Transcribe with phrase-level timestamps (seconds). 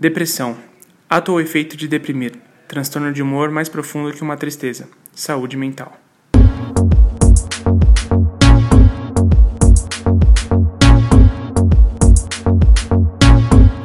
[0.00, 0.56] Depressão.
[1.10, 2.36] Ato ou efeito de deprimir.
[2.68, 4.88] Transtorno de humor mais profundo que uma tristeza.
[5.12, 5.92] Saúde mental.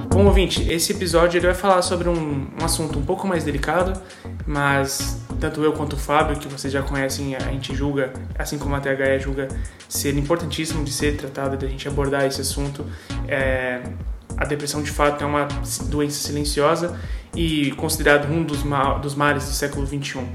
[0.10, 4.00] Bom, ouvinte, esse episódio ele vai falar sobre um, um assunto um pouco mais delicado,
[4.46, 8.76] mas tanto eu quanto o Fábio, que vocês já conhecem, a gente julga, assim como
[8.76, 9.48] a THE julga,
[9.90, 12.86] ser importantíssimo de ser tratado, de a gente abordar esse assunto.
[13.28, 13.82] É,
[14.38, 15.48] a depressão de fato é uma
[15.90, 17.00] doença silenciosa
[17.36, 20.28] e considerado um dos, ma dos males do século 21.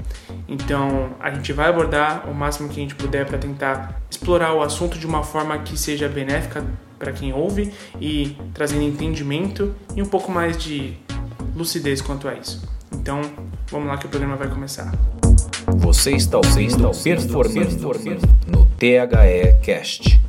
[0.47, 4.61] Então, a gente vai abordar o máximo que a gente puder para tentar explorar o
[4.61, 6.63] assunto de uma forma que seja benéfica
[6.97, 10.97] para quem ouve e trazendo entendimento e um pouco mais de
[11.55, 12.67] lucidez quanto a isso.
[12.93, 13.21] Então,
[13.71, 14.91] vamos lá que o programa vai começar.
[15.77, 17.95] Você está ouvindo Performando
[18.47, 20.28] no THE Cast.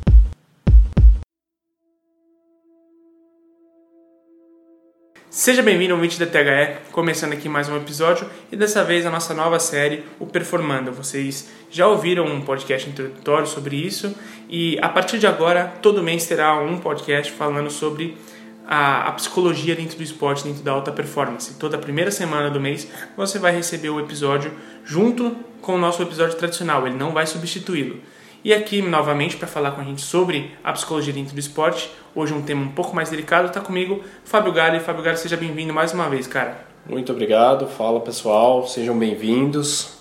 [5.40, 9.10] Seja bem-vindo ao 20 da THE, começando aqui mais um episódio e dessa vez a
[9.10, 10.92] nossa nova série, o Performando.
[10.92, 14.14] Vocês já ouviram um podcast introdutório sobre isso
[14.50, 18.18] e a partir de agora, todo mês terá um podcast falando sobre
[18.66, 21.54] a, a, psicologia dentro do esporte, dentro da alta performance.
[21.54, 24.52] Toda primeira semana do mês você vai receber o episódio
[24.84, 27.98] junto com o nosso episódio tradicional, ele não vai substituí-lo.
[28.42, 32.32] E aqui, novamente, para falar com a gente sobre a psicologia dentro do esporte, hoje
[32.32, 34.80] um tema um pouco mais delicado, está comigo Fábio Galli.
[34.80, 36.64] Fábio Galli, seja bem-vindo mais uma vez, cara.
[36.88, 39.98] Muito obrigado, fala pessoal, sejam bem-vindos.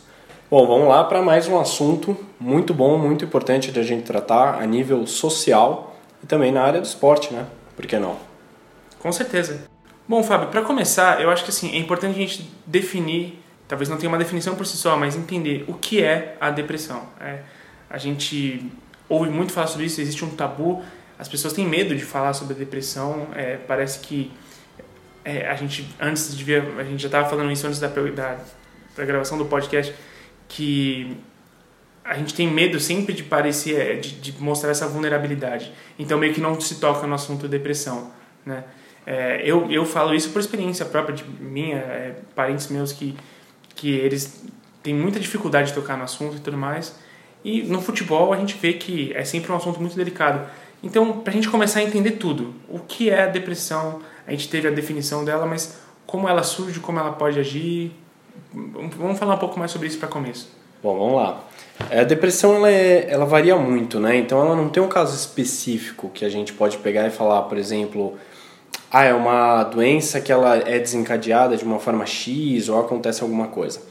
[0.49, 4.61] Bom, vamos lá para mais um assunto muito bom, muito importante de a gente tratar
[4.61, 7.45] a nível social e também na área do esporte, né?
[7.75, 8.15] Por que não?
[8.99, 9.65] Com certeza.
[10.07, 13.37] Bom, Fábio, para começar, eu acho que assim, é importante a gente definir,
[13.67, 17.01] talvez não tenha uma definição por si só, mas entender o que é a depressão.
[17.19, 17.39] É,
[17.89, 18.71] a gente
[19.07, 20.83] ouve muito falar sobre isso, existe um tabu,
[21.17, 24.31] as pessoas têm medo de falar sobre a depressão, é, parece que
[25.25, 28.37] é, a gente antes de ver, a gente já estava falando isso antes da, da,
[28.95, 29.93] da, gravação do podcast,
[30.47, 31.17] que
[32.05, 36.33] a gente tem medo sempre de parecer, é, de, de, mostrar essa vulnerabilidade, então meio
[36.33, 38.11] que não se toca no assunto depressão,
[38.45, 38.63] né?
[39.05, 43.17] É, eu, eu falo isso por experiência própria de minha, é, parentes meus que,
[43.75, 44.45] que eles
[44.83, 46.95] têm muita dificuldade de tocar no assunto e tudo mais,
[47.43, 50.47] e no futebol a gente vê que é sempre um assunto muito delicado.
[50.81, 54.47] Então, para a gente começar a entender tudo, o que é a depressão, a gente
[54.47, 57.91] teve a definição dela, mas como ela surge, como ela pode agir,
[58.53, 60.49] vamos falar um pouco mais sobre isso para começo.
[60.81, 61.43] Bom, vamos lá.
[61.91, 64.15] A depressão ela, é, ela varia muito, né?
[64.17, 67.57] Então ela não tem um caso específico que a gente pode pegar e falar, por
[67.57, 68.17] exemplo,
[68.89, 73.47] ah, é uma doença que ela é desencadeada de uma forma X ou acontece alguma
[73.47, 73.81] coisa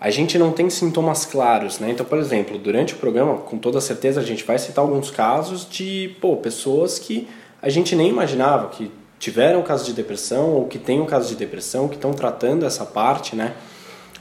[0.00, 1.90] a gente não tem sintomas claros, né?
[1.90, 5.66] Então, por exemplo, durante o programa, com toda certeza a gente vai citar alguns casos
[5.68, 7.28] de, pô, pessoas que
[7.60, 11.34] a gente nem imaginava que tiveram caso de depressão ou que têm um caso de
[11.34, 13.54] depressão, que estão tratando essa parte, né?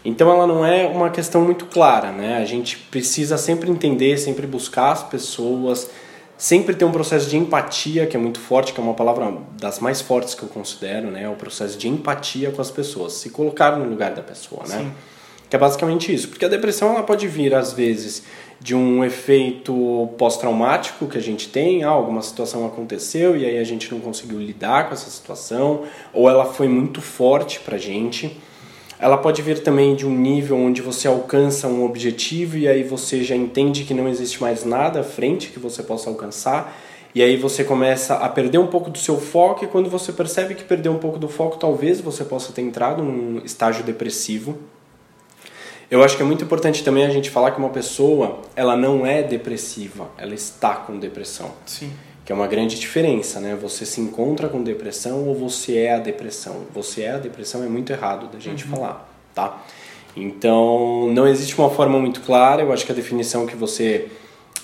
[0.04, 2.38] Então ela não é uma questão muito clara, né?
[2.38, 5.90] A gente precisa sempre entender, sempre buscar as pessoas,
[6.38, 9.80] sempre ter um processo de empatia, que é muito forte, que é uma palavra das
[9.80, 11.30] mais fortes que eu considero, né?
[11.30, 14.80] O processo de empatia com as pessoas, se colocar no lugar da pessoa, né?
[14.80, 14.92] Sim.
[15.50, 16.28] Que é basicamente isso.
[16.30, 18.24] Porque a depressão ela pode vir, às vezes,
[18.60, 23.64] de um efeito pós-traumático que a gente tem, ah, alguma situação aconteceu e aí a
[23.64, 28.38] gente não conseguiu lidar com essa situação, ou ela foi muito forte pra gente.
[29.00, 33.24] Ela pode vir também de um nível onde você alcança um objetivo e aí você
[33.24, 36.76] já entende que não existe mais nada à frente que você possa alcançar.
[37.14, 40.56] E aí você começa a perder um pouco do seu foco e quando você percebe
[40.56, 44.58] que perdeu um pouco do foco, talvez você possa ter entrado num estágio depressivo.
[45.90, 49.06] Eu acho que é muito importante também a gente falar que uma pessoa, ela não
[49.06, 51.52] é depressiva, ela está com depressão.
[51.66, 51.92] Sim.
[52.26, 53.58] Que é uma grande diferença, né?
[53.62, 56.64] Você se encontra com depressão ou você é a depressão.
[56.74, 58.72] Você é a depressão é muito errado da gente uhum.
[58.72, 59.64] falar, tá?
[60.14, 62.64] Então, não existe uma forma muito clara.
[62.64, 64.10] Eu acho que a definição que você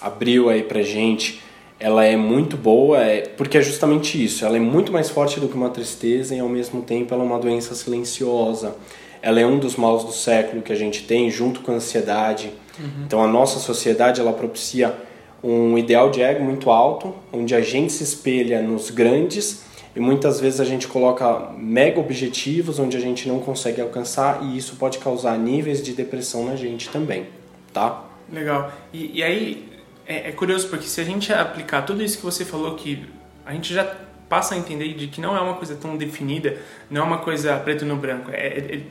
[0.01, 1.41] abriu aí pra gente,
[1.79, 4.43] ela é muito boa, é, porque é justamente isso.
[4.43, 7.25] Ela é muito mais forte do que uma tristeza e ao mesmo tempo ela é
[7.25, 8.75] uma doença silenciosa
[9.23, 12.51] ela é um dos maus do século que a gente tem, junto com a ansiedade.
[12.77, 13.05] Uhum.
[13.05, 14.93] Então a nossa sociedade ela propicia
[15.41, 19.63] um ideal de ego muito alto, onde a gente se espelha nos grandes
[19.95, 24.57] e muitas vezes a gente coloca mega objetivos onde a gente não consegue alcançar e
[24.57, 27.27] isso pode causar níveis de depressão na gente também,
[27.71, 28.03] tá?
[28.31, 28.73] Legal.
[28.91, 29.69] E, e aí
[30.05, 33.05] é, é, curioso porque se a gente aplicar tudo isso que você falou que
[33.45, 33.85] a gente já
[34.27, 36.57] passa a entender de que não é uma coisa tão definida,
[36.89, 38.81] não é uma coisa preto no branco, é, é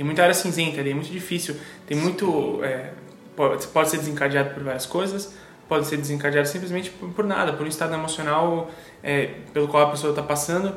[0.00, 1.54] tem muita área cinzenta ali, é muito difícil.
[1.86, 2.64] Tem muito.
[2.64, 2.92] É,
[3.36, 5.34] pode, pode ser desencadeado por várias coisas,
[5.68, 8.70] pode ser desencadeado simplesmente por, por nada, por um estado emocional
[9.02, 10.74] é, pelo qual a pessoa está passando.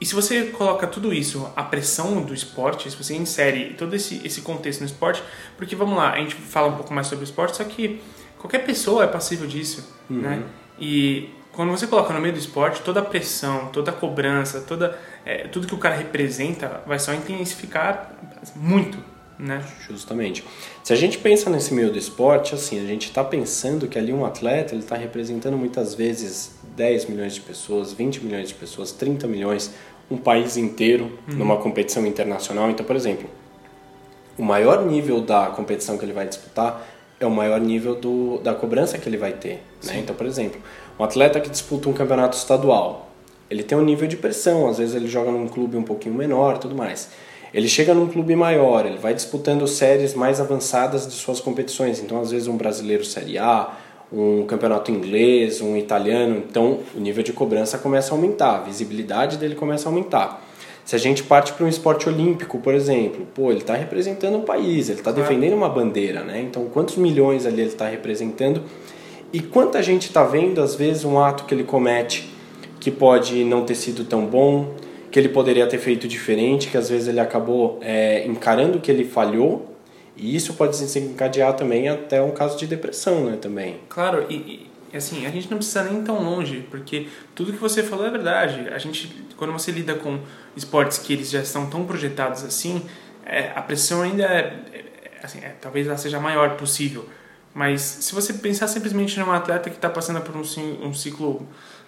[0.00, 4.26] E se você coloca tudo isso, a pressão do esporte, se você insere todo esse,
[4.26, 5.22] esse contexto no esporte,
[5.56, 8.00] porque vamos lá, a gente fala um pouco mais sobre o esporte, só que
[8.38, 10.18] qualquer pessoa é passível disso, Uhum.
[10.18, 10.42] né?
[10.80, 14.96] E quando você coloca no meio do esporte, toda a pressão, toda a cobrança, toda,
[15.26, 18.14] é, tudo que o cara representa vai só intensificar
[18.54, 18.96] muito,
[19.36, 19.60] né?
[19.88, 20.44] Justamente.
[20.84, 24.12] Se a gente pensa nesse meio do esporte, assim, a gente está pensando que ali
[24.12, 28.92] um atleta ele está representando muitas vezes 10 milhões de pessoas, 20 milhões de pessoas,
[28.92, 29.74] 30 milhões,
[30.08, 32.70] um país inteiro numa competição internacional.
[32.70, 33.28] Então, por exemplo,
[34.38, 36.86] o maior nível da competição que ele vai disputar
[37.18, 39.60] é o maior nível do, da cobrança que ele vai ter.
[39.84, 39.98] Né?
[39.98, 40.60] Então, por exemplo,
[40.98, 43.10] um atleta que disputa um campeonato estadual,
[43.50, 46.58] ele tem um nível de pressão, às vezes ele joga num clube um pouquinho menor
[46.58, 47.08] tudo mais.
[47.52, 51.98] Ele chega num clube maior, ele vai disputando séries mais avançadas de suas competições.
[51.98, 53.72] Então, às vezes, um brasileiro Série A,
[54.12, 56.42] um campeonato inglês, um italiano.
[56.48, 60.44] Então, o nível de cobrança começa a aumentar, a visibilidade dele começa a aumentar.
[60.84, 64.42] Se a gente parte para um esporte olímpico, por exemplo, pô, ele está representando um
[64.42, 66.40] país, ele está defendendo uma bandeira, né?
[66.40, 68.62] Então, quantos milhões ali ele está representando?
[69.32, 72.32] E quanta gente está vendo, às vezes, um ato que ele comete
[72.80, 74.74] que pode não ter sido tão bom,
[75.10, 79.04] que ele poderia ter feito diferente, que às vezes ele acabou é, encarando que ele
[79.04, 79.74] falhou,
[80.16, 83.80] e isso pode se encadear também até um caso de depressão, né, também.
[83.88, 87.82] Claro, e, e assim, a gente não precisa nem tão longe, porque tudo que você
[87.82, 88.68] falou é verdade.
[88.70, 90.18] A gente, quando você lida com
[90.56, 92.82] esportes que eles já estão tão projetados assim,
[93.24, 94.84] é, a pressão ainda é, é,
[95.22, 97.06] assim, é, talvez ela seja a maior possível.
[97.54, 101.46] Mas se você pensar simplesmente num atleta que está passando por um, ci- ciclo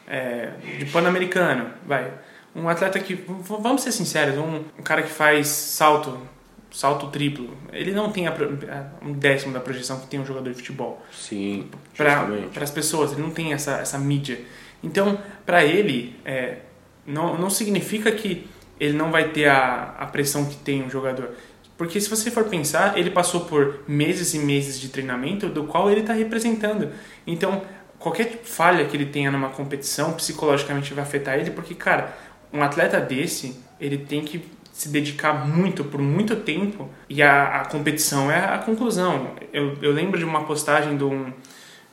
[0.08, 2.12] é, de pan-americano, vai,
[2.54, 6.18] um atleta que, vamos ser sinceros, um, um cara que faz salto,
[6.72, 8.34] salto triplo, ele não tem a
[9.02, 13.22] um décimo da projeção que tem um jogador de futebol Sim, para as pessoas, ele
[13.22, 14.40] não tem essa, essa mídia.
[14.82, 16.60] Então, para ele, é,
[17.06, 18.48] não, não significa que
[18.80, 21.30] ele não vai ter a, a pressão que tem um jogador.
[21.80, 25.90] Porque se você for pensar, ele passou por meses e meses de treinamento do qual
[25.90, 26.90] ele está representando.
[27.26, 27.62] Então,
[27.98, 32.14] qualquer falha que ele tenha numa competição, psicologicamente vai afetar ele, porque, cara,
[32.52, 37.64] um atleta desse, ele tem que se dedicar muito, por muito tempo, e a, a
[37.64, 39.30] competição é a conclusão.
[39.50, 41.32] Eu, eu lembro de uma postagem de um,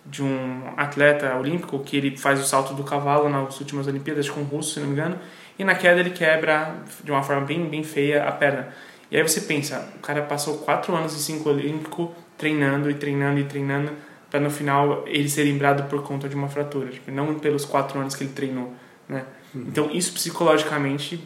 [0.05, 4.41] de um atleta olímpico que ele faz o salto do cavalo nas últimas Olimpíadas com
[4.41, 5.17] o russo, se não me engano,
[5.57, 6.75] e na queda ele quebra
[7.05, 8.67] de uma forma bem, bem feia a perna.
[9.09, 13.39] E aí você pensa, o cara passou quatro anos em cinco olímpico treinando e treinando
[13.39, 13.91] e treinando
[14.29, 17.99] para no final ele ser lembrado por conta de uma fratura, tipo, não pelos quatro
[17.99, 18.73] anos que ele treinou,
[19.07, 19.25] né?
[19.55, 21.19] Então isso psicologicamente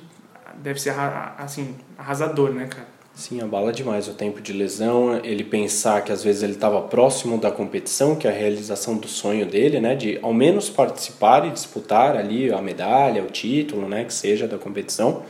[0.55, 0.93] deve ser
[1.37, 2.87] assim arrasador, né, cara?
[3.13, 7.37] Sim, abala demais o tempo de lesão, ele pensar que às vezes ele estava próximo
[7.37, 11.51] da competição, que é a realização do sonho dele, né, de ao menos participar e
[11.51, 15.23] disputar ali a medalha, o título, né, que seja da competição.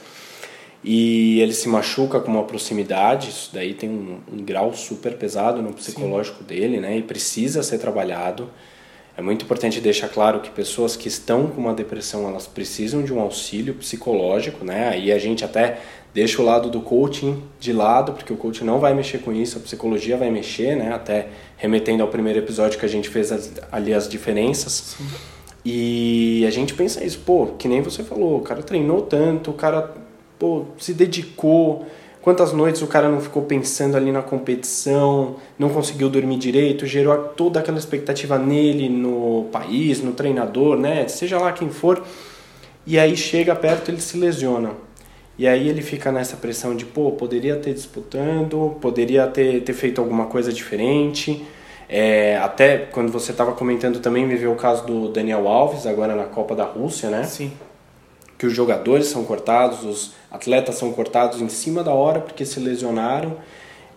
[0.83, 5.61] E ele se machuca com uma proximidade, isso daí tem um, um grau super pesado
[5.61, 8.49] no psicológico dele, né, e precisa ser trabalhado.
[9.15, 13.13] É muito importante deixar claro que pessoas que estão com uma depressão, elas precisam de
[13.13, 14.87] um auxílio psicológico, né?
[14.87, 15.81] Aí a gente até
[16.13, 19.57] deixa o lado do coaching de lado, porque o coaching não vai mexer com isso,
[19.57, 20.93] a psicologia vai mexer, né?
[20.93, 24.95] Até remetendo ao primeiro episódio que a gente fez as, ali as diferenças.
[25.63, 29.53] E a gente pensa isso, pô, que nem você falou, o cara treinou tanto, o
[29.53, 29.93] cara,
[30.41, 31.85] pô, se dedicou,
[32.21, 37.17] Quantas noites o cara não ficou pensando ali na competição, não conseguiu dormir direito, gerou
[37.17, 41.07] toda aquela expectativa nele, no país, no treinador, né?
[41.07, 42.03] Seja lá quem for.
[42.85, 44.73] E aí chega perto, ele se lesiona.
[45.35, 49.99] E aí ele fica nessa pressão de, pô, poderia ter disputando, poderia ter, ter feito
[49.99, 51.43] alguma coisa diferente.
[51.89, 56.15] É, até quando você estava comentando também, me veio o caso do Daniel Alves, agora
[56.15, 57.23] na Copa da Rússia, né?
[57.23, 57.51] Sim.
[58.41, 62.59] Que os jogadores são cortados, os atletas são cortados em cima da hora porque se
[62.59, 63.37] lesionaram.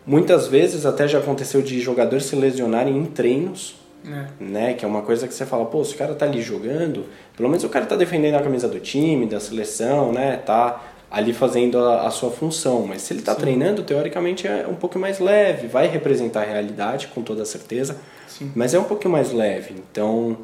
[0.06, 4.26] Muitas vezes até já aconteceu de jogadores se lesionarem em treinos, É.
[4.38, 4.74] né?
[4.74, 7.48] Que é uma coisa que você fala, pô, se o cara tá ali jogando, pelo
[7.48, 10.36] menos o cara tá defendendo a camisa do time, da seleção, né?
[10.44, 10.78] Tá
[11.10, 12.84] ali fazendo a, a sua função.
[12.86, 17.06] Mas se ele tá treinando, teoricamente é um pouco mais leve, vai representar a realidade
[17.14, 17.96] com toda certeza,
[18.28, 18.52] Sim.
[18.54, 19.74] mas é um pouquinho mais leve.
[19.90, 20.36] Então,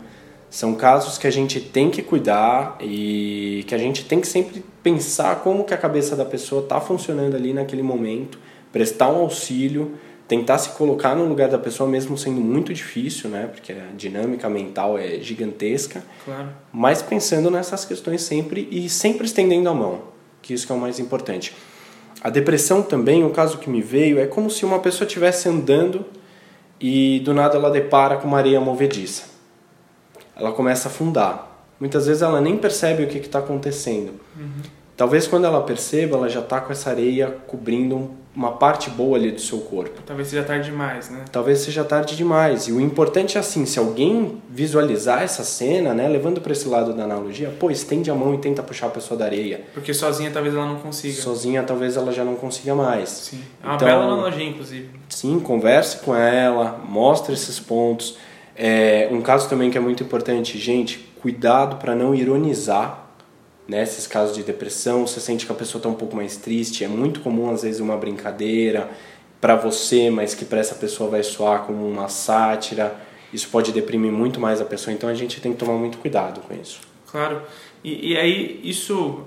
[0.50, 4.64] são casos que a gente tem que cuidar e que a gente tem que sempre
[4.82, 8.36] pensar como que a cabeça da pessoa está funcionando ali naquele momento,
[8.72, 9.92] prestar um auxílio,
[10.26, 13.48] tentar se colocar no lugar da pessoa mesmo sendo muito difícil, né?
[13.52, 16.48] Porque a dinâmica mental é gigantesca, Claro.
[16.72, 20.02] mas pensando nessas questões sempre e sempre estendendo a mão,
[20.42, 21.54] que isso que é o mais importante.
[22.20, 26.04] A depressão também, o caso que me veio, é como se uma pessoa estivesse andando
[26.80, 29.29] e do nada ela depara com uma areia movediça
[30.36, 31.46] ela começa a afundar.
[31.78, 34.20] Muitas vezes ela nem percebe o que está acontecendo.
[34.96, 39.16] talvez quando ela perceba, ela já está com essa areia cobrindo um uma parte boa
[39.18, 40.00] ali do seu corpo.
[40.06, 41.24] Talvez seja tarde demais, né?
[41.32, 42.68] Talvez seja tarde demais.
[42.68, 46.92] E o importante é assim, se alguém visualizar essa cena, né, levando para esse lado
[46.92, 49.62] da analogia, pô, estende a mão e tenta puxar a pessoa da areia.
[49.74, 51.20] Porque sozinha talvez ela não consiga.
[51.20, 53.08] Sozinha talvez ela já não consiga mais.
[53.08, 53.42] Sim.
[53.62, 54.88] É uma então, bela analogia, inclusive.
[55.08, 58.16] Sim, converse com ela, mostre esses pontos.
[58.62, 63.06] É, um caso também que é muito importante, gente, cuidado para não ironizar
[63.66, 66.84] nesses né, casos de depressão, você sente que a pessoa está um pouco mais triste,
[66.84, 68.90] é muito comum às vezes uma brincadeira
[69.40, 72.94] para você, mas que para essa pessoa vai soar como uma sátira.
[73.32, 76.42] Isso pode deprimir muito mais a pessoa, então a gente tem que tomar muito cuidado
[76.42, 76.82] com isso.
[77.10, 77.40] Claro.
[77.82, 79.24] E, e aí, isso,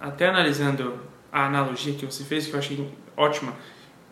[0.00, 0.98] até analisando
[1.30, 3.54] a analogia que você fez, que eu achei ótima,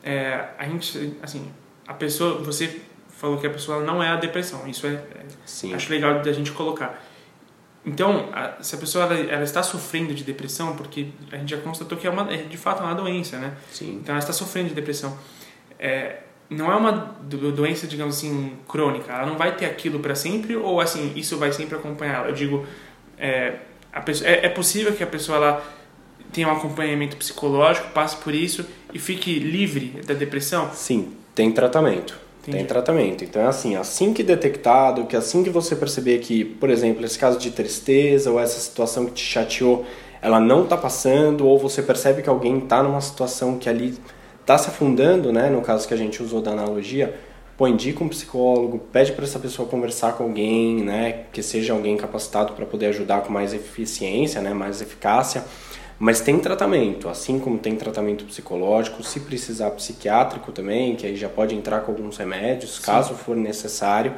[0.04, 1.50] é, a gente, assim,
[1.85, 2.81] a pessoa, você
[3.23, 6.50] falou que a pessoa não é a depressão, isso é, é acho legal da gente
[6.50, 7.00] colocar.
[7.87, 11.59] Então, a, se a pessoa ela, ela, está sofrendo de depressão, porque a gente já
[11.59, 13.55] constatou que é, uma, é de fato uma doença, né?
[13.71, 14.00] Sim.
[14.02, 15.17] Então, ela está sofrendo de depressão.
[15.79, 16.19] É,
[16.50, 16.91] não é uma
[17.55, 19.12] doença, digamos assim, crônica.
[19.12, 22.29] Ela não vai ter aquilo para sempre ou, assim, isso vai sempre acompanhar ela.
[22.29, 22.67] Eu digo,
[23.17, 23.55] é,
[24.05, 25.64] pessoa, é, é, possível que a pessoa ela
[26.33, 30.73] tenha um acompanhamento psicológico, passe por isso e fique livre da depressão?
[30.73, 32.19] Sim, tem tratamento.
[32.43, 32.59] Entendi.
[32.59, 33.25] Tem tratamento.
[33.25, 37.19] Então é assim, assim que detectado, que assim que você perceber que, por exemplo, esse
[37.19, 39.85] caso de tristeza ou essa situação que te chateou,
[40.21, 43.97] ela não está passando, ou você percebe que alguém está numa situação que ali
[44.41, 47.15] está se afundando, né, no caso que a gente usou da analogia,
[47.57, 51.97] pô, indica um psicólogo, pede para essa pessoa conversar com alguém, né, que seja alguém
[51.97, 55.45] capacitado para poder ajudar com mais eficiência, né, mais eficácia.
[55.99, 61.29] Mas tem tratamento, assim como tem tratamento psicológico, se precisar psiquiátrico também, que aí já
[61.29, 62.83] pode entrar com alguns remédios, Sim.
[62.83, 64.15] caso for necessário.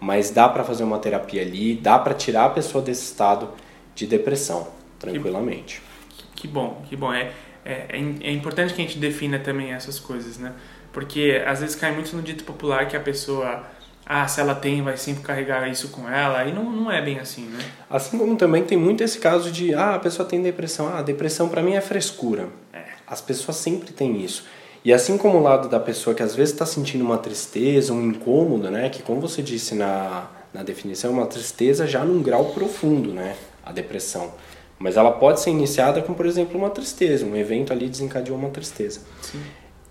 [0.00, 3.48] Mas dá para fazer uma terapia ali, dá para tirar a pessoa desse estado
[3.94, 5.82] de depressão, tranquilamente.
[6.10, 7.12] Que, que bom, que bom.
[7.12, 7.30] É,
[7.64, 7.86] é,
[8.20, 10.52] é importante que a gente defina também essas coisas, né?
[10.92, 13.64] Porque às vezes cai muito no dito popular que a pessoa
[14.06, 16.44] ah, se ela tem, vai sempre carregar isso com ela.
[16.44, 17.58] E não, não é bem assim, né?
[17.88, 20.88] Assim como também tem muito esse caso de, ah, a pessoa tem depressão.
[20.94, 22.48] Ah, depressão para mim é frescura.
[22.72, 22.82] É.
[23.06, 24.44] As pessoas sempre têm isso.
[24.84, 28.02] E assim como o lado da pessoa que às vezes está sentindo uma tristeza, um
[28.04, 28.90] incômodo, né?
[28.90, 33.36] Que como você disse na, na definição, é uma tristeza já num grau profundo, né?
[33.64, 34.34] A depressão.
[34.78, 37.24] Mas ela pode ser iniciada com, por exemplo, uma tristeza.
[37.24, 39.00] Um evento ali desencadeou uma tristeza.
[39.22, 39.40] Sim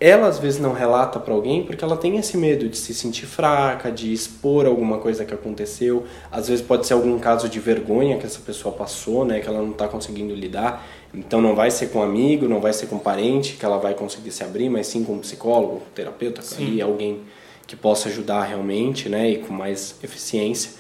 [0.06, 3.26] ela às vezes não relata para alguém porque ela tem esse medo de se sentir
[3.26, 6.04] fraca, de expor alguma coisa que aconteceu.
[6.30, 9.62] Às vezes pode ser algum caso de vergonha que essa pessoa passou, né, que ela
[9.62, 10.86] não está conseguindo lidar.
[11.14, 13.78] Então não vai ser com um amigo, não vai ser com um parente que ela
[13.78, 17.22] vai conseguir se abrir, mas sim com um psicólogo, um terapeuta, e alguém
[17.66, 20.72] que possa ajudar realmente, né, e com mais eficiência.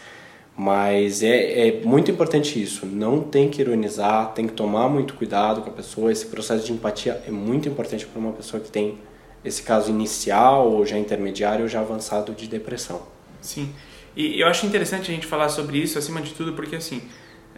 [0.58, 2.86] Mas é, é muito importante isso.
[2.86, 6.12] Não tem que ironizar, tem que tomar muito cuidado com a pessoa.
[6.12, 8.98] Esse processo de empatia é muito importante para uma pessoa que tem
[9.44, 13.02] esse caso inicial, ou já intermediário, ou já avançado de depressão.
[13.42, 13.74] Sim.
[14.16, 17.02] E eu acho interessante a gente falar sobre isso, acima de tudo, porque assim,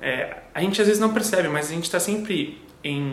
[0.02, 3.12] é, a gente às vezes não percebe, mas a gente está sempre em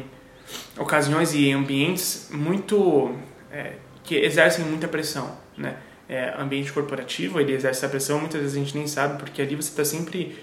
[0.79, 3.15] ocasiões e ambientes muito.
[3.51, 3.75] É,
[4.05, 5.77] que exercem muita pressão, né?
[6.09, 9.55] É, ambiente corporativo, ele exerce essa pressão, muitas vezes a gente nem sabe, porque ali
[9.55, 10.37] você está sempre.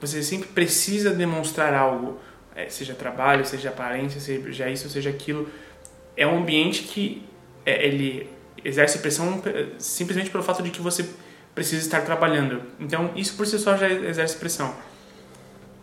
[0.00, 2.18] Você sempre precisa demonstrar algo,
[2.54, 5.48] é, seja trabalho, seja aparência, seja isso, seja aquilo.
[6.16, 7.22] É um ambiente que
[7.70, 8.30] ele
[8.64, 11.08] exerce pressão é, simplesmente pelo fato de que você
[11.54, 12.62] precisa estar trabalhando.
[12.78, 14.74] Então, isso por si só já exerce pressão.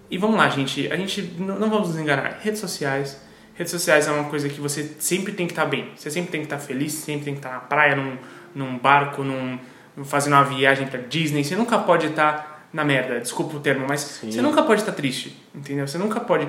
[0.10, 0.92] E vamos lá, gente.
[0.92, 2.40] A gente não, não vamos nos enganar.
[2.42, 3.22] Redes sociais.
[3.56, 5.92] Redes sociais é uma coisa que você sempre tem que estar bem.
[5.96, 8.18] Você sempre tem que estar feliz, sempre tem que estar na praia, num,
[8.54, 9.58] num barco, num,
[10.04, 11.44] fazendo uma viagem para Disney.
[11.44, 14.30] Você nunca pode estar na merda, desculpa o termo, mas Sim.
[14.30, 15.88] você nunca pode estar triste, entendeu?
[15.88, 16.46] Você nunca pode.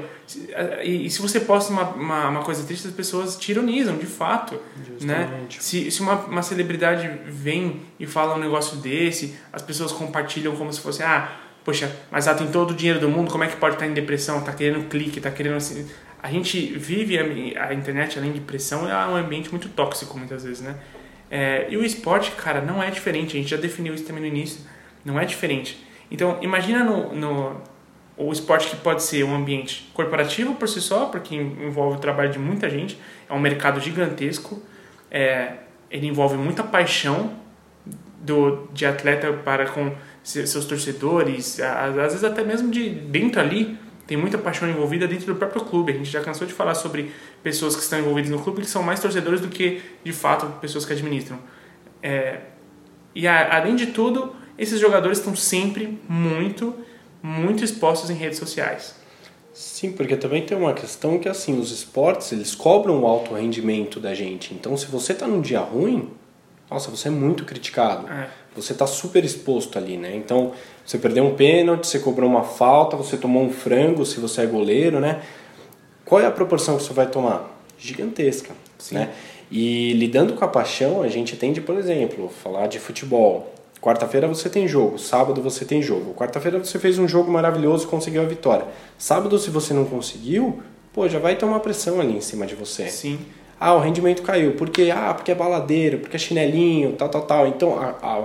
[0.82, 4.06] E, e se você posta uma, uma, uma, coisa triste, as pessoas te ironizam, de
[4.06, 4.60] fato.
[5.00, 5.46] Né?
[5.50, 10.72] Se, se uma, uma celebridade vem e fala um negócio desse, as pessoas compartilham como
[10.72, 11.30] se fosse, ah,
[11.64, 13.94] poxa, mas ela tem todo o dinheiro do mundo, como é que pode estar em
[13.94, 14.40] depressão?
[14.40, 15.54] Tá querendo clique, tá querendo.
[15.54, 15.88] Assim...
[16.20, 17.16] A gente vive
[17.56, 20.74] a, a internet, além de pressão, é um ambiente muito tóxico muitas vezes, né?
[21.30, 23.36] É, e o esporte, cara, não é diferente.
[23.36, 24.62] A gente já definiu isso também no início.
[25.04, 25.85] Não é diferente.
[26.10, 27.56] Então, imagina no, no
[28.16, 32.30] o esporte que pode ser um ambiente corporativo por si só, porque envolve o trabalho
[32.30, 32.98] de muita gente,
[33.28, 34.62] é um mercado gigantesco,
[35.10, 35.54] é,
[35.90, 37.34] ele envolve muita paixão
[38.20, 44.16] do, de atleta para com seus torcedores, às vezes até mesmo de dentro ali, tem
[44.16, 45.92] muita paixão envolvida dentro do próprio clube.
[45.92, 48.82] A gente já cansou de falar sobre pessoas que estão envolvidas no clube que são
[48.82, 51.38] mais torcedores do que, de fato, pessoas que administram.
[52.02, 52.40] É,
[53.14, 56.74] e a, além de tudo, esses jogadores estão sempre muito,
[57.22, 58.94] muito expostos em redes sociais.
[59.52, 63.98] Sim, porque também tem uma questão que assim, os esportes, eles cobram o alto rendimento
[63.98, 64.52] da gente.
[64.52, 66.10] Então, se você está num dia ruim,
[66.70, 68.06] nossa, você é muito criticado.
[68.10, 68.28] É.
[68.54, 70.14] Você está super exposto ali, né?
[70.16, 70.52] Então,
[70.84, 74.46] você perdeu um pênalti, você cobrou uma falta, você tomou um frango, se você é
[74.46, 75.22] goleiro, né?
[76.04, 77.50] Qual é a proporção que você vai tomar?
[77.78, 78.54] Gigantesca,
[78.90, 79.10] né?
[79.50, 83.52] E lidando com a paixão, a gente tende, por exemplo, falar de futebol.
[83.86, 86.12] Quarta-feira você tem jogo, sábado você tem jogo.
[86.12, 88.66] Quarta-feira você fez um jogo maravilhoso, conseguiu a vitória.
[88.98, 90.60] Sábado, se você não conseguiu,
[90.92, 92.88] pô, já vai ter uma pressão ali em cima de você.
[92.88, 93.16] Sim.
[93.60, 94.54] Ah, o rendimento caiu.
[94.54, 94.92] Por quê?
[94.92, 97.46] Ah, porque é baladeiro, porque é chinelinho, tal, tal, tal.
[97.46, 98.24] Então a, a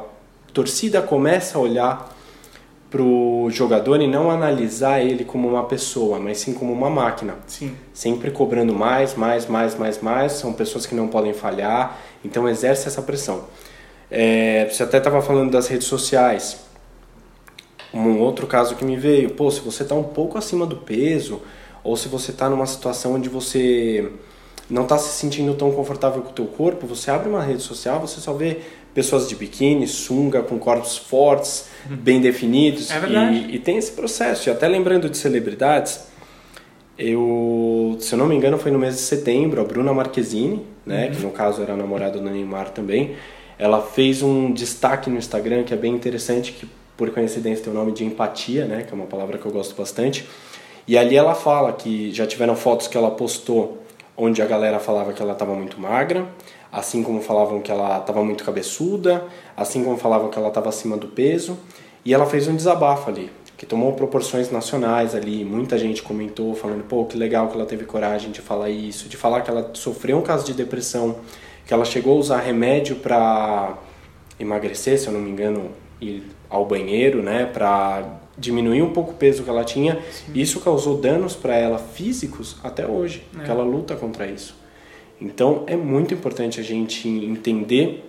[0.52, 2.18] torcida começa a olhar
[2.90, 7.36] pro jogador e não analisar ele como uma pessoa, mas sim como uma máquina.
[7.46, 7.76] Sim.
[7.94, 10.32] Sempre cobrando mais, mais, mais, mais, mais.
[10.32, 13.44] São pessoas que não podem falhar, então exerce essa pressão.
[14.12, 16.60] É, você até estava falando das redes sociais.
[17.94, 21.42] Um outro caso que me veio, pô, se você está um pouco acima do peso,
[21.84, 24.12] ou se você está numa situação onde você
[24.70, 28.00] não está se sentindo tão confortável com o teu corpo, você abre uma rede social,
[28.00, 28.60] você só vê
[28.94, 32.92] pessoas de biquíni, sunga, com corpos fortes, bem definidos.
[32.92, 33.48] É verdade.
[33.50, 34.50] E, e tem esse processo.
[34.50, 36.02] E até lembrando de celebridades,
[36.98, 41.10] eu, se eu não me engano, foi no mês de setembro, a Bruna Marquezine, né,
[41.10, 43.16] que no caso era namorada do Neymar também,
[43.62, 47.76] ela fez um destaque no Instagram que é bem interessante, que por coincidência tem o
[47.76, 50.28] nome de empatia, né, que é uma palavra que eu gosto bastante.
[50.88, 53.78] E ali ela fala que já tiveram fotos que ela postou
[54.18, 56.28] onde a galera falava que ela estava muito magra,
[56.72, 59.26] assim como falavam que ela estava muito cabeçuda,
[59.56, 61.56] assim como falavam que ela estava acima do peso,
[62.04, 66.84] e ela fez um desabafo ali, que tomou proporções nacionais ali, muita gente comentou falando,
[66.86, 70.18] pô, que legal que ela teve coragem de falar isso, de falar que ela sofreu
[70.18, 71.18] um caso de depressão,
[71.66, 73.78] que ela chegou a usar remédio para
[74.40, 79.14] emagrecer, se eu não me engano, ir ao banheiro, né, para diminuir um pouco o
[79.14, 80.00] peso que ela tinha.
[80.34, 83.44] Isso causou danos para ela físicos até hoje, É.
[83.44, 84.56] que ela luta contra isso.
[85.20, 88.04] Então é muito importante a gente entender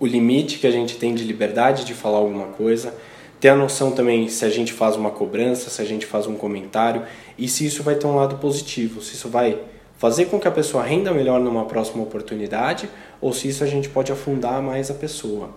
[0.00, 2.92] o limite que a gente tem de liberdade de falar alguma coisa,
[3.38, 6.34] ter a noção também se a gente faz uma cobrança, se a gente faz um
[6.34, 7.02] comentário
[7.38, 9.58] e se isso vai ter um lado positivo, se isso vai
[9.96, 12.88] fazer com que a pessoa renda melhor numa próxima oportunidade
[13.20, 15.50] ou se isso a gente pode afundar mais a pessoa.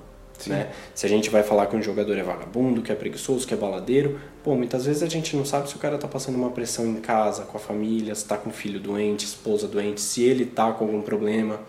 [0.48, 0.70] Né?
[0.96, 3.58] Se a gente vai falar que um jogador é vagabundo, que é preguiçoso, que é
[3.58, 6.88] baladeiro, pô, muitas vezes a gente não sabe se o cara tá passando uma pressão
[6.88, 10.72] em casa, com a família, se tá com filho doente, esposa doente, se ele tá
[10.72, 11.60] com algum problema,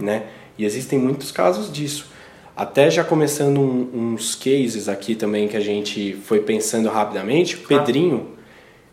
[0.00, 0.22] né?
[0.56, 2.06] E existem muitos casos disso.
[2.56, 7.58] Até já começando um- uns cases aqui também que a gente foi pensando rapidamente, o
[7.66, 8.28] Pedrinho,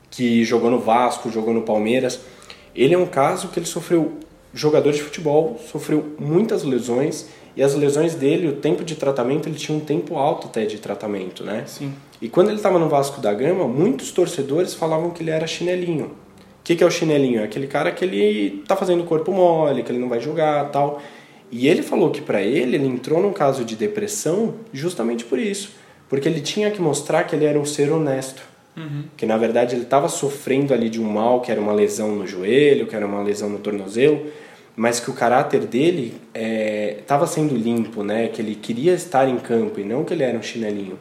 [0.10, 2.20] que jogou no Vasco, jogou no Palmeiras,
[2.76, 4.14] ele é um caso que ele sofreu,
[4.54, 9.58] jogador de futebol, sofreu muitas lesões e as lesões dele, o tempo de tratamento, ele
[9.58, 11.64] tinha um tempo alto até de tratamento, né?
[11.68, 11.94] Sim.
[12.22, 16.06] E quando ele estava no Vasco da Gama, muitos torcedores falavam que ele era chinelinho.
[16.06, 17.42] O que, que é o chinelinho?
[17.42, 21.02] É aquele cara que ele tá fazendo corpo mole, que ele não vai jogar tal.
[21.52, 25.72] E ele falou que para ele, ele entrou num caso de depressão justamente por isso.
[26.08, 28.42] Porque ele tinha que mostrar que ele era um ser honesto.
[29.18, 32.26] Que na verdade ele estava sofrendo ali de um mal, que era uma lesão no
[32.26, 34.28] joelho, que era uma lesão no tornozelo,
[34.76, 36.14] mas que o caráter dele
[37.00, 38.28] estava sendo limpo, né?
[38.30, 40.98] Que ele queria estar em campo e não que ele era um chinelinho.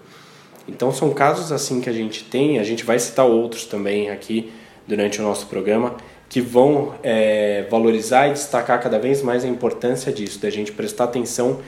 [0.69, 4.53] Então são casos assim que a gente tem, a gente vai citar outros também aqui
[4.87, 5.97] durante o nosso programa,
[6.29, 11.05] que vão é, valorizar e destacar cada vez mais a importância disso, da gente prestar
[11.05, 11.61] atenção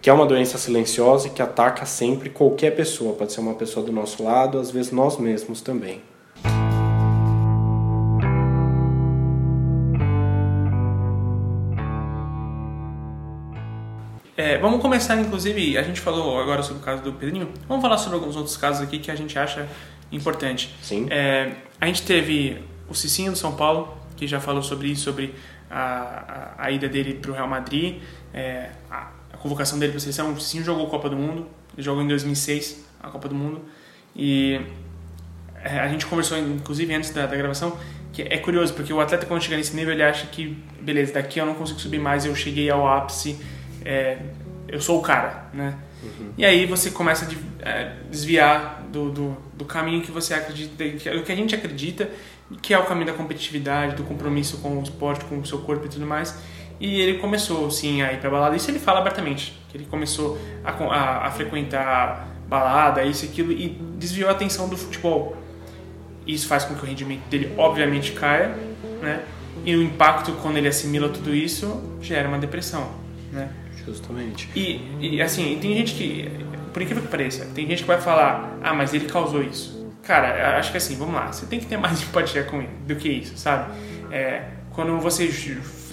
[0.00, 3.84] que é uma doença silenciosa e que ataca sempre qualquer pessoa, pode ser uma pessoa
[3.84, 6.00] do nosso lado, às vezes nós mesmos também.
[14.36, 17.98] É, vamos começar, inclusive, a gente falou agora sobre o caso do Pedrinho, vamos falar
[17.98, 19.68] sobre alguns outros casos aqui que a gente acha
[20.10, 20.74] importante.
[20.80, 21.08] Sim.
[21.10, 22.58] É, a gente teve
[22.88, 25.34] o Cicinho do São Paulo, que já falou sobre isso, sobre
[25.70, 28.00] a, a, a ida dele para o Real Madrid,
[28.32, 30.38] é, a, convocação dele para a seleção.
[30.38, 33.62] Cicinho jogou a Copa do Mundo, ele jogou em 2006 a Copa do Mundo,
[34.14, 34.60] e
[35.62, 37.76] é, a gente conversou, inclusive, antes da, da gravação,
[38.12, 41.38] que é curioso, porque o atleta quando chega nesse nível, ele acha que, beleza, daqui
[41.38, 43.38] eu não consigo subir mais, eu cheguei ao ápice,
[43.84, 44.18] é,
[44.68, 45.76] eu sou o cara, né?
[46.38, 47.28] E aí você começa
[47.62, 51.36] a é, desviar do, do, do caminho que você acredita, que é o que a
[51.36, 52.08] gente acredita,
[52.62, 55.86] que é o caminho da competitividade, do compromisso com o esporte, com o seu corpo
[55.86, 56.36] e tudo mais.
[56.80, 58.56] E ele começou, sim, a ir pra balada.
[58.56, 63.52] Isso ele fala abertamente, que ele começou a, a, a frequentar balada, isso e aquilo,
[63.52, 65.36] e desviou a atenção do futebol.
[66.26, 68.56] Isso faz com que o rendimento dele, obviamente, caia,
[69.00, 69.22] né?
[69.64, 72.90] E o impacto, quando ele assimila tudo isso, gera uma depressão,
[73.30, 73.50] né?
[73.84, 74.48] Justamente.
[74.54, 76.30] E, e, assim, tem gente que,
[76.72, 79.80] por incrível que pareça, tem gente que vai falar, ah, mas ele causou isso.
[80.02, 82.96] Cara, acho que assim, vamos lá, você tem que ter mais empatia com ele do
[82.96, 83.72] que isso, sabe?
[84.10, 85.30] É, quando você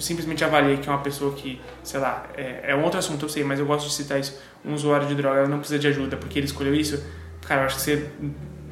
[0.00, 3.28] simplesmente avalia que é uma pessoa que, sei lá, é, é um outro assunto, eu
[3.28, 6.16] sei, mas eu gosto de citar isso, um usuário de droga não precisa de ajuda
[6.16, 7.02] porque ele escolheu isso,
[7.46, 8.10] cara, eu acho que você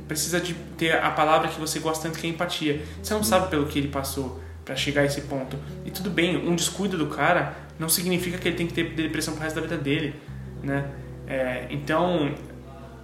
[0.06, 2.80] precisa de ter a palavra que você gosta tanto que é empatia.
[3.02, 5.58] Você não sabe pelo que ele passou para chegar a esse ponto.
[5.84, 9.34] E tudo bem, um descuido do cara não significa que ele tem que ter depressão
[9.34, 10.14] pro resto da vida dele,
[10.62, 10.90] né?
[11.26, 12.34] É, então,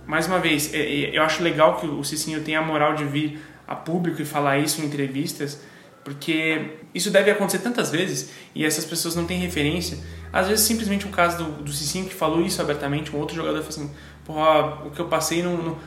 [0.07, 3.05] mais uma vez, é, é, eu acho legal que o Cicinho tenha a moral de
[3.05, 5.61] vir a público e falar isso em entrevistas,
[6.05, 9.99] porque isso deve acontecer tantas vezes e essas pessoas não têm referência.
[10.33, 13.63] Às vezes, simplesmente o caso do, do Cicinho que falou isso abertamente, um outro jogador
[13.63, 13.91] falou assim:
[14.25, 15.79] porra, o que eu passei não, não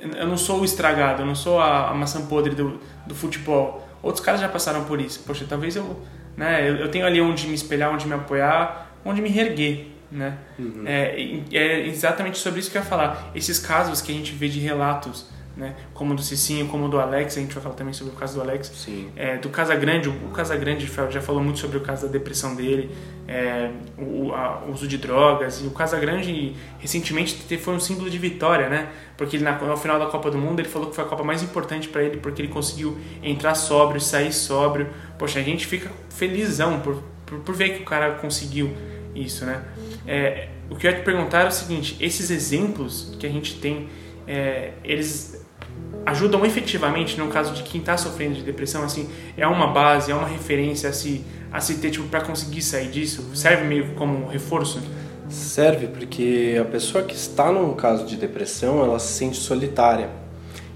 [0.00, 3.86] eu não sou o estragado, eu não sou a, a maçã podre do, do futebol.
[4.02, 5.22] Outros caras já passaram por isso.
[5.26, 6.00] Poxa, talvez eu,
[6.36, 10.38] né, eu, eu tenho ali onde me espelhar, onde me apoiar, onde me reerguer, né?
[10.58, 10.84] Uhum.
[10.86, 11.14] É,
[11.52, 13.30] é exatamente sobre isso que eu ia falar.
[13.34, 15.26] Esses casos que a gente vê de relatos
[15.60, 15.76] né?
[15.92, 18.40] Como do Cicinho, como do Alex, a gente vai falar também sobre o caso do
[18.40, 18.72] Alex.
[18.74, 19.10] Sim.
[19.14, 22.90] É, do Casagrande, o Casagrande já falou muito sobre o caso da depressão dele,
[23.28, 28.16] é, o, a, o, uso de drogas, e o Casagrande recentemente foi um símbolo de
[28.16, 28.88] vitória, né?
[29.18, 31.22] Porque ele, na, no final da Copa do Mundo ele falou que foi a Copa
[31.22, 34.88] mais importante para ele porque ele conseguiu entrar sóbrio, sair sóbrio.
[35.18, 38.74] Poxa, a gente fica felizão por, por, por ver que o cara conseguiu
[39.14, 39.62] isso, né?
[40.06, 43.56] É, o que eu ia te perguntar é o seguinte, esses exemplos que a gente
[43.60, 43.88] tem,
[44.26, 45.39] é, eles
[46.06, 50.14] ajudam efetivamente no caso de quem está sofrendo de depressão assim é uma base é
[50.14, 54.26] uma referência a se a se ter tipo para conseguir sair disso serve meio como
[54.26, 54.80] reforço
[55.28, 60.08] serve porque a pessoa que está num caso de depressão ela se sente solitária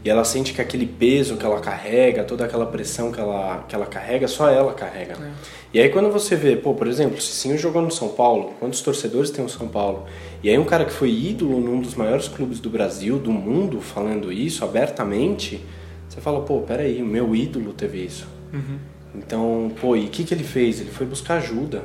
[0.04, 3.74] e ela sente que aquele peso que ela carrega, toda aquela pressão que ela, que
[3.74, 5.14] ela carrega, só ela carrega.
[5.14, 5.30] É.
[5.72, 8.82] E aí quando você vê, pô, por exemplo, se Cicinho jogou no São Paulo, quantos
[8.82, 10.04] torcedores tem o São Paulo?
[10.44, 13.80] E aí um cara que foi ídolo num dos maiores clubes do Brasil, do mundo,
[13.80, 15.58] falando isso abertamente,
[16.06, 18.28] você fala, pô, peraí, o meu ídolo teve isso.
[18.52, 18.78] Uhum.
[19.14, 20.82] Então, pô, e o que, que ele fez?
[20.82, 21.84] Ele foi buscar ajuda.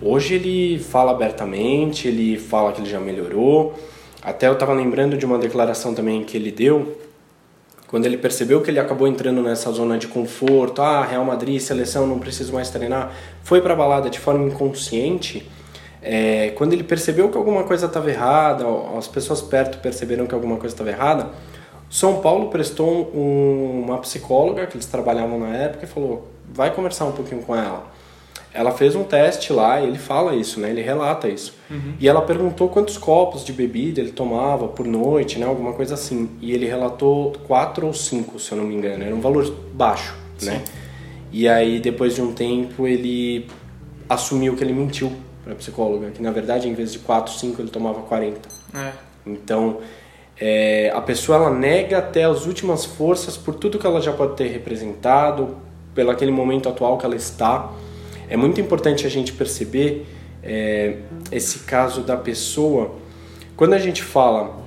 [0.00, 3.74] Hoje ele fala abertamente, ele fala que ele já melhorou.
[4.22, 6.96] Até eu estava lembrando de uma declaração também que ele deu,
[7.88, 12.06] quando ele percebeu que ele acabou entrando nessa zona de conforto, ah, Real Madrid, seleção,
[12.06, 15.48] não preciso mais treinar, foi para balada de forma inconsciente.
[16.08, 18.64] É, quando ele percebeu que alguma coisa estava errada,
[18.96, 21.30] as pessoas perto perceberam que alguma coisa estava errada,
[21.90, 27.06] São Paulo prestou um, uma psicóloga que eles trabalhavam na época e falou: vai conversar
[27.06, 27.96] um pouquinho com ela
[28.56, 30.70] ela fez um teste lá e ele fala isso, né?
[30.70, 31.54] Ele relata isso.
[31.70, 31.92] Uhum.
[32.00, 35.44] E ela perguntou quantos copos de bebida ele tomava por noite, né?
[35.44, 36.30] Alguma coisa assim.
[36.40, 39.04] E ele relatou quatro ou cinco, se eu não me engano.
[39.04, 40.46] Era um valor baixo, Sim.
[40.46, 40.64] né?
[41.30, 43.46] E aí, depois de um tempo, ele
[44.08, 45.12] assumiu que ele mentiu
[45.46, 46.10] para psicóloga.
[46.10, 48.40] Que, na verdade, em vez de quatro, cinco, ele tomava 40.
[48.74, 48.92] É.
[49.24, 49.78] Então,
[50.38, 54.36] é, a pessoa, ela nega até as últimas forças por tudo que ela já pode
[54.36, 55.56] ter representado,
[55.94, 57.72] pelo aquele momento atual que ela está
[58.28, 60.06] é muito importante a gente perceber
[60.42, 60.96] é,
[61.30, 62.96] esse caso da pessoa.
[63.56, 64.65] Quando a gente fala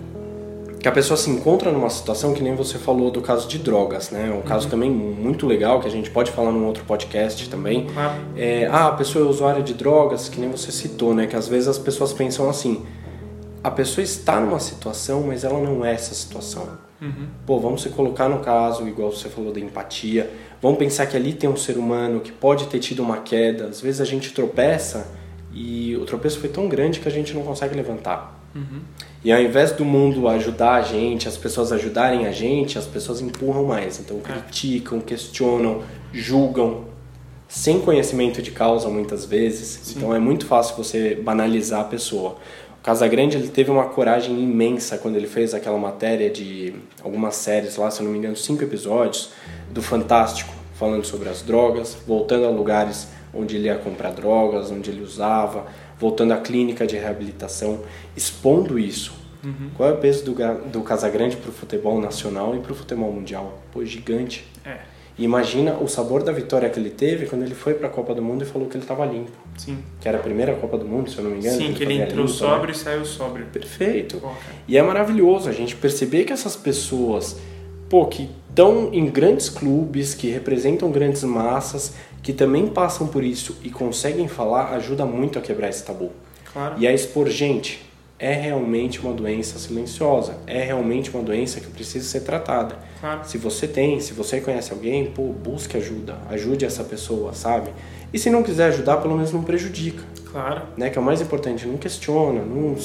[0.80, 4.12] que a pessoa se encontra numa situação que nem você falou do caso de drogas,
[4.12, 4.32] né?
[4.32, 4.72] Um caso uhum.
[4.72, 7.88] também muito legal que a gente pode falar num outro podcast também.
[7.98, 8.18] Ah.
[8.38, 11.28] É, ah, a pessoa é usuária de drogas, que nem você citou, né?
[11.28, 12.86] Que às vezes as pessoas pensam assim:
[13.62, 16.68] a pessoa está numa situação, mas ela não é essa situação.
[17.02, 17.28] Uhum.
[17.46, 20.32] Pô, vamos se colocar no caso, igual você falou da empatia.
[20.62, 23.65] Vamos pensar que ali tem um ser humano que pode ter tido uma queda.
[23.65, 25.08] Às vezes a gente tropeça
[25.54, 28.38] e o tropeço foi tão grande que a gente não consegue levantar.
[28.56, 28.82] Uhum.
[29.24, 33.22] E ao invés do mundo ajudar a gente, as pessoas ajudarem a gente, as pessoas
[33.22, 34.00] empurram mais.
[34.00, 34.22] Então é.
[34.22, 35.84] criticam, questionam,
[36.14, 36.86] julgam,
[37.48, 39.80] sem conhecimento de causa muitas vezes.
[39.84, 39.94] Sim.
[39.98, 42.38] Então é muito fácil você banalizar a pessoa.
[42.80, 47.76] O Casagrande ele teve uma coragem imensa quando ele fez aquela matéria de algumas séries
[47.76, 49.32] lá, se eu não me engano, cinco episódios
[49.70, 54.90] do Fantástico, falando sobre as drogas, voltando a lugares onde ele ia comprar drogas, onde
[54.90, 55.66] ele usava,
[56.00, 57.82] voltando à clínica de reabilitação,
[58.16, 59.14] expondo isso.
[59.44, 59.70] Uhum.
[59.76, 60.36] Qual é o peso do,
[60.70, 63.62] do Casagrande para o futebol nacional e para o futebol mundial?
[63.72, 64.46] Pô, gigante.
[64.66, 64.78] É.
[65.18, 68.16] E imagina o sabor da vitória que ele teve quando ele foi para a Copa
[68.16, 69.32] do Mundo e falou que ele estava limpo.
[69.58, 69.80] Sim.
[70.00, 71.58] Que era a primeira Copa do Mundo, se eu não me engano.
[71.58, 72.38] Sim, que ele, que ele entrou limpo, né?
[72.38, 72.72] sóbrio né?
[72.72, 73.46] e saiu sóbrio.
[73.48, 74.22] Perfeito.
[74.66, 77.38] e é maravilhoso a gente perceber que essas pessoas,
[77.90, 83.58] pô, que estão em grandes clubes, que representam grandes massas, que também passam por isso
[83.63, 86.12] e conseguem falar, ajuda muito a quebrar esse tabu.
[86.51, 86.75] Claro.
[86.77, 87.86] E a expor, gente,
[88.17, 92.77] é realmente uma doença silenciosa, é realmente uma doença que precisa ser tratada.
[92.99, 93.21] Claro.
[93.23, 97.71] Se você tem, se você conhece alguém, pô, busque ajuda, ajude essa pessoa, sabe?
[98.13, 100.03] E se não quiser ajudar, pelo menos não prejudica.
[100.32, 100.63] Claro.
[100.75, 100.89] Né?
[100.89, 102.75] Que é o mais importante, não questiona, não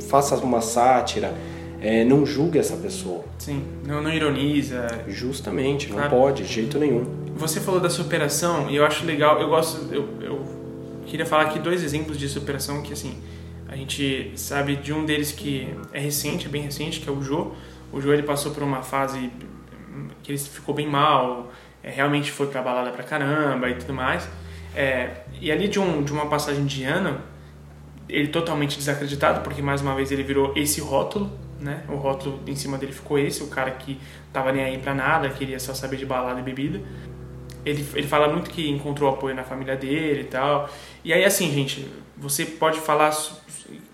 [0.00, 1.34] faça uma sátira,
[1.80, 3.24] é, não julgue essa pessoa.
[3.38, 4.86] Sim, não, não ironiza.
[5.08, 6.10] Justamente, não Claro.
[6.10, 7.25] pode, de jeito nenhum.
[7.36, 11.58] Você falou da superação e eu acho legal, eu gosto, eu, eu queria falar aqui
[11.58, 13.22] dois exemplos de superação que assim,
[13.68, 17.22] a gente sabe de um deles que é recente, é bem recente, que é o
[17.22, 17.52] Jô.
[17.92, 19.30] O Jô ele passou por uma fase
[20.22, 24.26] que ele ficou bem mal, é, realmente foi pra balada pra caramba e tudo mais.
[24.74, 27.20] É, e ali de, um, de uma passagem de ano,
[28.08, 31.82] ele totalmente desacreditado, porque mais uma vez ele virou esse rótulo, né?
[31.88, 33.98] O rótulo em cima dele ficou esse, o cara que
[34.32, 36.80] tava nem aí pra nada, queria só saber de balada e bebida.
[37.66, 40.70] Ele, ele fala muito que encontrou apoio na família dele e tal.
[41.04, 43.10] E aí, assim, gente, você pode falar,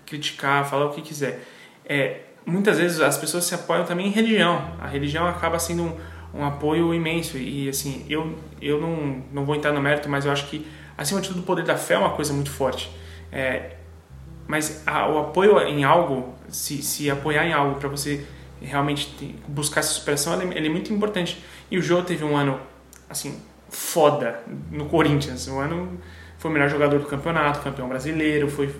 [0.05, 1.43] criticar, falar o que quiser.
[1.85, 4.75] É, muitas vezes as pessoas se apoiam também em religião.
[4.79, 5.97] A religião acaba sendo um,
[6.41, 7.37] um apoio imenso.
[7.37, 10.65] E, assim, eu, eu não, não vou entrar no mérito, mas eu acho que,
[10.97, 12.91] acima de tudo, o poder da fé é uma coisa muito forte.
[13.31, 13.71] É,
[14.47, 18.25] mas a- o apoio em algo, se, se apoiar em algo para você
[18.61, 21.43] realmente buscar essa superação, ele, ele é muito importante.
[21.71, 22.59] E o Jô teve um ano,
[23.09, 23.41] assim,
[23.73, 24.39] foda
[24.71, 25.47] no Corinthians.
[25.47, 25.99] O ano
[26.37, 28.73] foi o melhor jogador do campeonato, campeão brasileiro, foi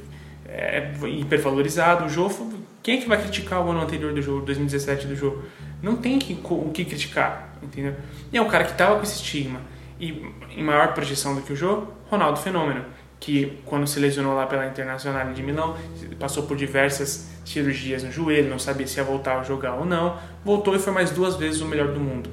[0.47, 2.05] é, hipervalorizado.
[2.05, 2.47] O foi-
[2.81, 5.43] quem é que vai criticar o ano anterior do jogo, 2017 do jogo?
[5.81, 7.95] Não tem que, o que criticar, entendeu?
[8.31, 9.59] E é um cara que tava com esse estigma.
[9.99, 10.25] E
[10.55, 12.83] em maior projeção do que o Jô, Ronaldo Fenômeno,
[13.19, 15.77] que quando se lesionou lá pela Internacional de Milão,
[16.19, 20.17] passou por diversas cirurgias no joelho, não sabia se ia voltar a jogar ou não,
[20.43, 22.29] voltou e foi mais duas vezes o melhor do mundo.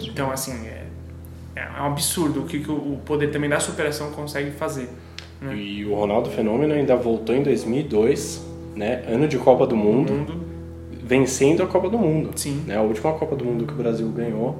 [0.00, 0.68] Então, assim,
[1.56, 4.88] é, é um absurdo o que, que o poder também da superação consegue fazer.
[5.40, 5.54] né?
[5.56, 8.44] E o Ronaldo Fenômeno ainda voltou em 2002,
[8.76, 9.02] né?
[9.08, 10.40] Ano de Copa do Mundo, mundo,
[11.02, 12.30] vencendo a Copa do Mundo.
[12.36, 12.76] sim, Né?
[12.76, 14.56] A última Copa do Mundo que o Brasil ganhou,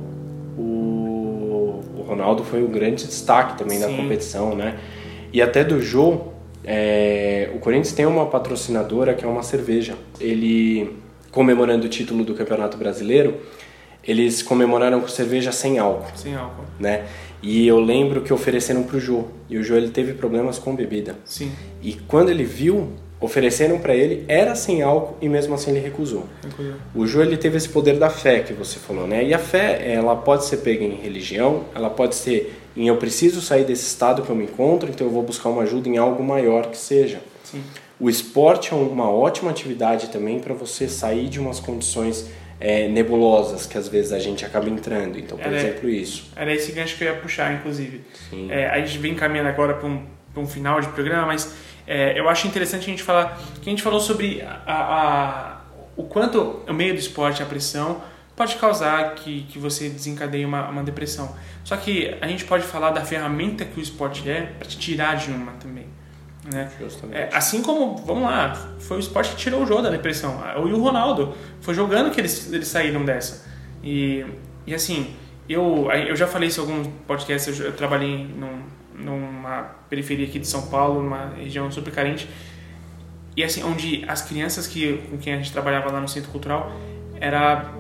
[0.57, 3.97] o, o Ronaldo foi o grande destaque também da Sim.
[3.97, 4.79] competição, né?
[5.33, 6.19] E até do Jô,
[6.65, 9.95] é, o Corinthians tem uma patrocinadora que é uma cerveja.
[10.21, 10.97] Ele,
[11.31, 13.37] comemorando o título do Campeonato Brasileiro,
[14.09, 16.65] eles comemoraram com cerveja sem álcool, sem álcool.
[16.81, 17.05] né?
[17.43, 19.25] E eu lembro que ofereceram pro Jô.
[19.49, 21.15] E o Jô ele teve problemas com bebida.
[21.25, 22.89] Sim, E quando ele viu,
[23.21, 26.25] ofereceram para ele, era sem álcool e mesmo assim ele recusou.
[26.41, 26.75] tranquilo.
[26.95, 29.23] O Jô ele teve esse poder da fé que você falou, né?
[29.25, 33.41] E a fé, ela pode ser pega em religião, ela pode ser em eu preciso
[33.41, 36.23] sair desse estado que eu me encontro, então eu vou buscar uma ajuda em algo
[36.25, 37.21] maior que seja.
[37.45, 37.61] Sim,
[38.01, 42.27] O esporte é uma ótima atividade também para você sair de umas condições
[42.61, 45.19] é, nebulosas que às vezes a gente acaba entrando.
[45.19, 46.31] Então, por Ela é- exemplo, isso.
[46.37, 48.03] era esse gancho que eu ia puxar, inclusive.
[48.31, 48.51] Sim.
[48.51, 51.55] É, a gente vem caminhando agora para um, pra um final de programa, mas
[51.87, 55.61] é, eu acho interessante a gente falar que a gente falou sobre a, a-
[55.97, 58.03] o quanto o meio do esporte, a pressão,
[58.37, 61.35] pode causar que, que você desencadeie uma, uma depressão.
[61.65, 65.17] Só que a gente pode falar da ferramenta que o esporte é para te tirar
[65.17, 65.87] de uma também.
[66.53, 66.71] Né?
[67.13, 70.41] É, assim como, vamos lá, foi o esporte que tirou o jogo da depressão.
[70.57, 73.47] E o Ronaldo, foi jogando que eles, eles saíram dessa.
[73.83, 74.25] E,
[74.67, 75.15] e assim,
[75.49, 78.63] eu, eu já falei isso em alguns podcasts, eu, eu trabalhei num,
[78.95, 82.29] numa periferia aqui de São Paulo, numa região super carente.
[83.37, 86.73] E assim, onde as crianças que, com quem a gente trabalhava lá no centro cultural,
[87.21, 87.71] era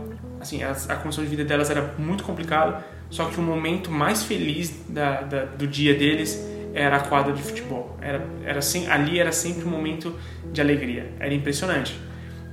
[0.41, 4.23] assim, as- a condição de vida delas era muito complicada, só que o momento mais
[4.23, 6.41] feliz da, da- do dia deles
[6.79, 7.97] era a quadra de futebol.
[8.01, 10.15] Era, era sem, ali era sempre um momento
[10.53, 11.13] de alegria.
[11.19, 11.99] Era impressionante.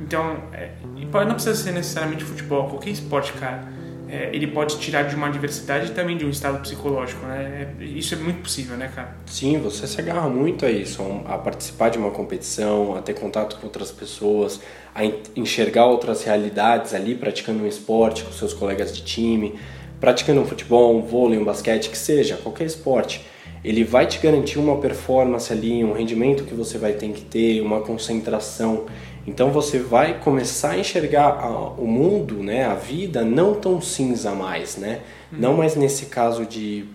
[0.02, 0.72] Então, é,
[1.26, 3.64] não precisa ser necessariamente futebol, qualquer esporte, cara.
[4.08, 7.74] é, ele pode tirar de uma diversidade e também de um estado psicológico, né?
[7.80, 9.16] É- isso é muito possível, né, cara?
[9.26, 13.56] Sim, você se agarra muito a isso, a participar de uma competição, a ter contato
[13.58, 14.62] com outras pessoas,
[14.94, 19.56] a en- enxergar outras realidades ali, praticando um esporte com seus colegas de time,
[20.00, 23.26] praticando um futebol, um vôlei, um basquete, que seja, qualquer esporte.
[23.66, 27.62] Ele vai te garantir uma performance ali, um rendimento que você vai ter que ter,
[27.62, 28.86] uma concentração.
[29.26, 34.32] Então você vai começar a enxergar a- o mundo, né, a vida, não tão cinza
[34.32, 35.02] mais, né?
[35.32, 36.86] Não mais nesse caso de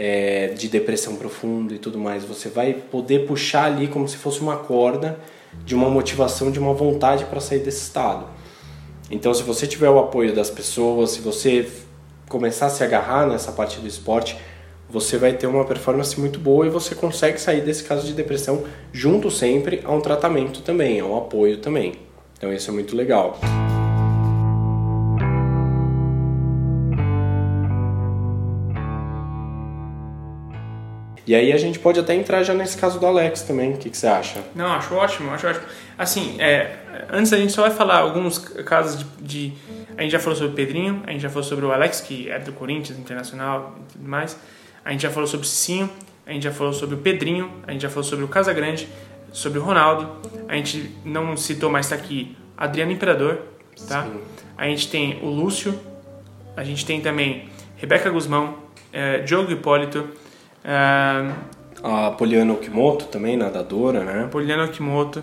[0.00, 2.22] é, de depressão profunda e tudo mais.
[2.24, 5.18] Você vai poder puxar ali como se fosse uma corda
[5.64, 8.26] de uma motivação, de uma vontade para sair desse estado.
[9.10, 11.68] Então, se você tiver o apoio das pessoas, se você
[12.28, 14.36] começar a se agarrar nessa parte do esporte,
[14.88, 18.64] você vai ter uma performance muito boa e você consegue sair desse caso de depressão
[18.92, 21.94] junto sempre a um tratamento também, a um apoio também.
[22.38, 23.38] Então, isso é muito legal.
[31.26, 33.74] E aí a gente pode até entrar já nesse caso do Alex também.
[33.74, 34.40] O que, que você acha?
[34.54, 35.66] Não, acho ótimo, acho ótimo.
[35.98, 36.76] Assim, é,
[37.12, 39.52] antes a gente só vai falar alguns casos de, de-
[39.98, 42.30] A gente já falou sobre o Pedrinho, a gente já falou sobre o Alex, que
[42.30, 44.38] é do Corinthians, internacional e tudo mais.
[44.88, 45.90] A gente já falou sobre o Cicinho,
[46.26, 48.88] a gente já falou sobre o Pedrinho, a gente já falou sobre o Casagrande,
[49.30, 50.16] sobre o Ronaldo.
[50.48, 53.38] A gente não citou, mas está aqui Adriano Imperador,
[53.86, 54.04] tá?
[54.04, 54.20] Sim.
[54.56, 55.78] A gente tem o Lúcio,
[56.56, 58.54] a gente tem também Rebeca Guzmão,
[58.90, 60.08] é, Diogo Hipólito,
[60.64, 61.32] é,
[61.82, 64.26] A Poliana Okimoto também, nadadora, né?
[64.30, 65.22] Poliana Okimoto.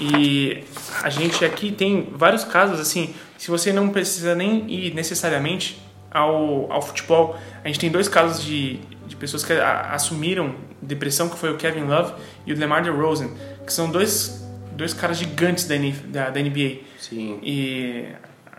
[0.00, 0.64] E
[1.04, 6.72] a gente aqui tem vários casos, assim, se você não precisa nem ir necessariamente ao,
[6.72, 8.80] ao futebol, a gente tem dois casos de,
[9.14, 13.30] de pessoas que a- assumiram depressão, que foi o Kevin Love e o DeMar DeRozan,
[13.64, 15.74] que são dois, dois caras gigantes da,
[16.06, 16.78] da, da NBA.
[16.98, 17.38] Sim.
[17.42, 18.06] E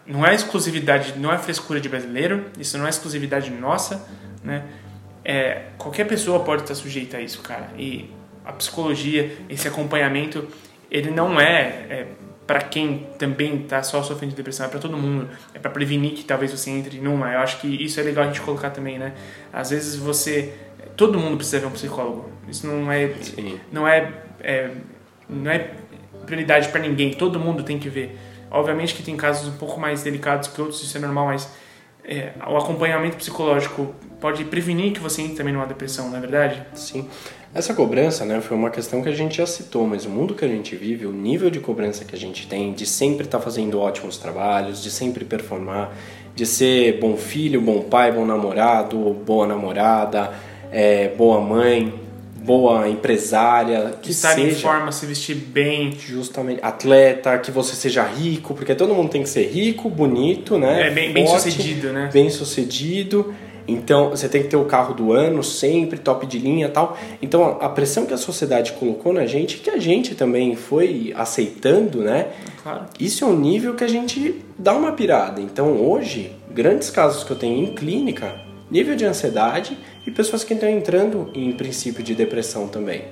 [0.07, 4.07] não é exclusividade, não é frescura de brasileiro, isso não é exclusividade nossa,
[4.43, 4.63] né?
[5.23, 7.69] É, qualquer pessoa pode estar sujeita a isso, cara.
[7.77, 8.09] E
[8.45, 10.47] a psicologia, esse acompanhamento,
[10.89, 12.07] ele não é, é
[12.45, 15.27] para quem também está só sofrendo de depressão, é para todo mundo.
[15.53, 17.31] É para prevenir que talvez você entre numa.
[17.31, 19.13] Eu acho que isso é legal a gente colocar também, né?
[19.51, 20.53] Às vezes você,
[20.95, 22.29] todo mundo precisa ver um psicólogo.
[22.47, 23.59] Isso não é, Sim.
[23.71, 24.69] não é, é
[25.27, 25.71] não é
[26.25, 27.13] prioridade para ninguém.
[27.13, 28.17] Todo mundo tem que ver.
[28.51, 31.51] Obviamente que tem casos um pouco mais delicados que outros, isso é normal, mas
[32.03, 36.63] é, o acompanhamento psicológico pode prevenir que você entre também numa depressão, não é verdade?
[36.75, 37.09] Sim.
[37.55, 40.43] Essa cobrança, né, foi uma questão que a gente já citou, mas o mundo que
[40.43, 43.79] a gente vive, o nível de cobrança que a gente tem, de sempre estar fazendo
[43.79, 45.95] ótimos trabalhos, de sempre performar,
[46.35, 50.33] de ser bom filho, bom pai, bom namorado, boa namorada,
[50.69, 51.93] é, boa mãe,
[52.43, 58.03] boa empresária, que Estar em seja forma, se vestir bem, justamente atleta, que você seja
[58.03, 60.87] rico, porque todo mundo tem que ser rico, bonito, né?
[60.87, 62.09] é, bem, bem forte, sucedido, né?
[62.11, 63.33] bem sucedido.
[63.67, 66.97] Então você tem que ter o carro do ano sempre top de linha, tal.
[67.21, 71.99] Então a pressão que a sociedade colocou na gente, que a gente também foi aceitando,
[71.99, 72.27] né?
[72.61, 72.85] Claro.
[72.99, 75.41] Isso é um nível que a gente dá uma pirada.
[75.41, 78.35] Então hoje, grandes casos que eu tenho em clínica,
[78.69, 83.03] nível de ansiedade e pessoas que estão entrando em princípio de depressão também.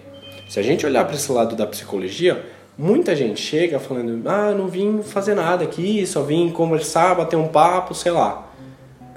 [0.47, 2.45] Se a gente olhar para esse lado da psicologia,
[2.77, 7.47] muita gente chega falando: "Ah, não vim fazer nada aqui, só vim conversar, bater um
[7.47, 8.52] papo, sei lá".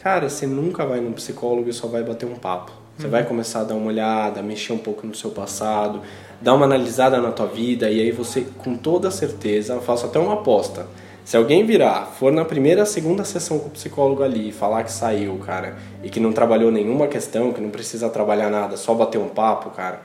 [0.07, 2.71] Cara, você nunca vai num psicólogo e só vai bater um papo.
[2.97, 6.01] Você vai começar a dar uma olhada, mexer um pouco no seu passado,
[6.41, 10.17] dar uma analisada na tua vida e aí você, com toda certeza, eu faço até
[10.21, 10.87] uma aposta.
[11.25, 15.39] Se alguém virar, for na primeira, segunda sessão com o psicólogo ali, falar que saiu,
[15.39, 19.29] cara, e que não trabalhou nenhuma questão, que não precisa trabalhar nada, só bater um
[19.29, 20.03] papo, cara,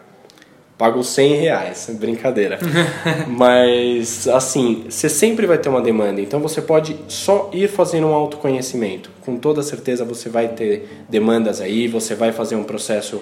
[0.81, 2.57] pago 100 reais, brincadeira.
[3.29, 8.15] Mas, assim, você sempre vai ter uma demanda, então você pode só ir fazendo um
[8.15, 9.11] autoconhecimento.
[9.23, 13.21] Com toda certeza você vai ter demandas aí, você vai fazer um processo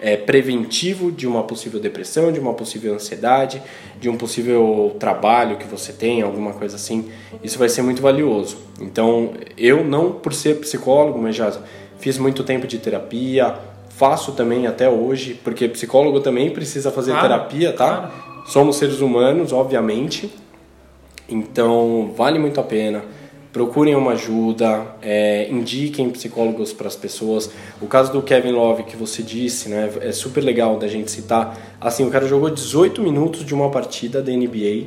[0.00, 3.60] é, preventivo de uma possível depressão, de uma possível ansiedade,
[4.00, 7.10] de um possível trabalho que você tem, alguma coisa assim.
[7.42, 8.56] Isso vai ser muito valioso.
[8.80, 11.60] Então, eu não por ser psicólogo, mas já
[11.98, 13.58] fiz muito tempo de terapia,
[14.00, 17.96] faço também até hoje, porque psicólogo também precisa fazer Claro, terapia, tá?
[17.96, 18.12] claro.
[18.46, 20.32] Somos seres humanos, obviamente.
[21.28, 23.04] Então, vale muito a pena.
[23.52, 27.50] Procurem uma ajuda, é, indiquem psicólogos para as pessoas.
[27.78, 31.58] O caso do Kevin Love que você disse, né, é super legal da gente citar.
[31.78, 34.86] Assim, o cara jogou 18 minutos de uma partida da NBA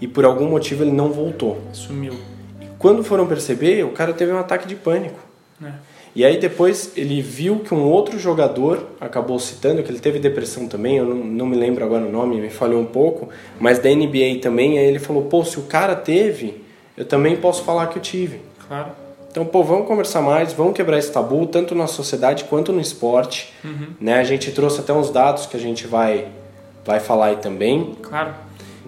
[0.00, 1.58] e por algum motivo ele não voltou.
[1.72, 2.12] Sumiu.
[2.60, 5.18] E quando foram perceber, o cara teve um ataque de pânico.
[5.60, 5.74] Né?
[6.14, 10.68] E aí depois ele viu que um outro jogador acabou citando que ele teve depressão
[10.68, 13.90] também, eu não, não me lembro agora o nome, me falhou um pouco, mas da
[13.90, 16.62] NBA também, aí ele falou, pô, se o cara teve,
[16.96, 18.40] eu também posso falar que eu tive.
[18.68, 18.92] Claro.
[19.28, 23.52] Então, pô, vamos conversar mais, vamos quebrar esse tabu, tanto na sociedade quanto no esporte.
[24.00, 24.20] Né?
[24.20, 26.28] A gente trouxe até uns dados que a gente vai,
[26.84, 27.96] vai falar aí também.
[28.00, 28.32] Claro.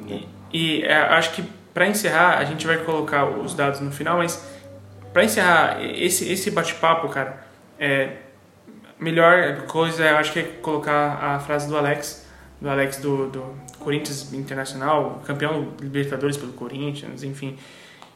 [0.06, 1.42] E, e, é, acho que
[1.74, 4.40] para encerrar, a gente vai colocar os dados no final, mas
[5.16, 7.42] para encerrar esse, esse bate-papo, cara,
[7.81, 8.16] é,
[9.00, 12.26] melhor coisa eu acho que é colocar a frase do Alex,
[12.61, 13.42] do Alex do, do
[13.79, 17.57] Corinthians Internacional, campeão Libertadores pelo Corinthians, enfim,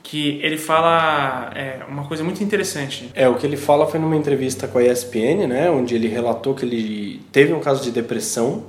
[0.02, 3.10] que ele fala é, uma coisa muito interessante.
[3.14, 6.54] É, o que ele fala foi numa entrevista com a ESPN, né, onde ele relatou
[6.54, 8.66] que ele teve um caso de depressão.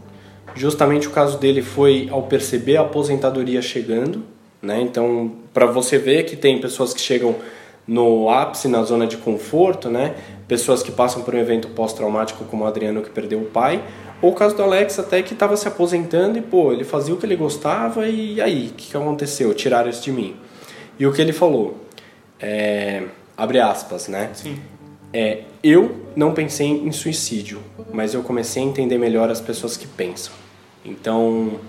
[0.55, 4.23] Justamente o caso dele foi ao perceber a aposentadoria chegando,
[4.61, 4.79] né?
[4.81, 7.35] Então, para você ver que tem pessoas que chegam
[7.87, 10.15] no ápice, na zona de conforto, né?
[10.47, 13.83] Pessoas que passam por um evento pós-traumático como o Adriano que perdeu o pai,
[14.21, 17.17] ou o caso do Alex até que estava se aposentando e pô, ele fazia o
[17.17, 19.53] que ele gostava e aí, o que, que aconteceu?
[19.53, 20.35] Tiraram isso de mim.
[20.99, 21.77] E o que ele falou,
[22.39, 23.03] é,
[23.35, 24.29] abre aspas, né?
[24.33, 24.59] Sim.
[25.13, 27.61] É, eu não pensei em suicídio,
[27.91, 30.33] mas eu comecei a entender melhor as pessoas que pensam.
[30.85, 31.59] Então,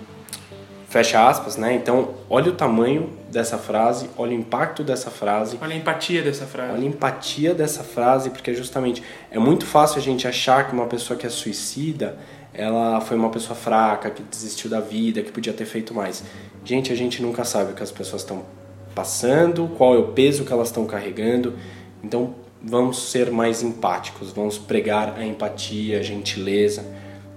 [0.93, 1.73] fecha aspas, né?
[1.73, 6.45] Então, olha o tamanho dessa frase, olha o impacto dessa frase, Olha a empatia dessa
[6.45, 6.71] frase.
[6.71, 10.85] olha a empatia dessa frase, porque justamente é muito fácil a gente achar que uma
[10.85, 12.15] pessoa que é suicida,
[12.53, 16.23] ela foi uma pessoa fraca, que desistiu da vida, que podia ter feito mais.
[16.63, 18.45] Gente, a gente nunca sabe o que as pessoas estão
[18.93, 21.55] passando, qual é o peso que elas estão carregando.
[22.03, 26.85] Então vamos ser mais empáticos, vamos pregar a empatia, a gentileza,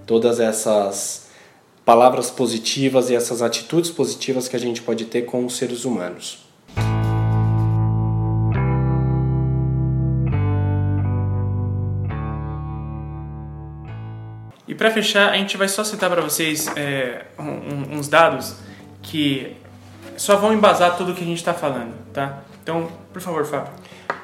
[0.05, 1.26] todas essas
[1.87, 6.45] palavras positivas e essas atitudes positivas que a gente pode ter com os seres humanos.
[14.67, 18.55] E para fechar, a gente vai só citar para vocês é, um, uns dados
[19.01, 19.55] que
[20.17, 22.43] só vão embasar tudo o que a gente está falando, tá?
[22.61, 23.71] Então, por favor, Fábio.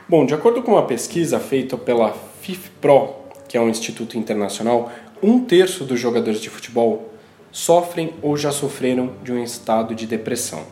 [0.10, 3.16] Bom, de acordo com uma pesquisa feita pela FIFPRO,
[3.48, 4.92] que é um instituto internacional,
[5.22, 7.13] um terço dos jogadores de futebol
[7.54, 10.66] sofrem ou já sofreram de um estado de depressão.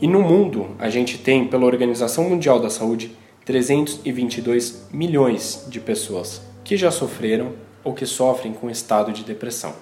[0.00, 3.16] E no mundo, a gente tem, pela Organização Mundial da Saúde,
[3.46, 9.74] 322 milhões de pessoas que já sofreram ou que sofrem com estado de depressão.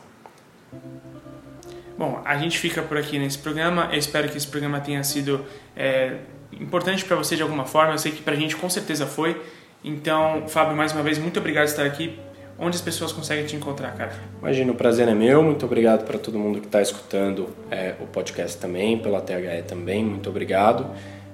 [1.98, 3.88] Bom, a gente fica por aqui nesse programa.
[3.90, 5.44] Eu espero que esse programa tenha sido
[5.76, 6.18] é,
[6.52, 7.94] importante para você de alguma forma.
[7.94, 9.38] Eu sei que para a gente com certeza foi.
[9.82, 12.16] Então, Fábio, mais uma vez, muito obrigado por estar aqui.
[12.58, 14.12] Onde as pessoas conseguem te encontrar, cara?
[14.40, 15.42] Imagina, o prazer é meu.
[15.42, 20.04] Muito obrigado para todo mundo que está escutando é, o podcast também, pela THE também.
[20.04, 20.86] Muito obrigado.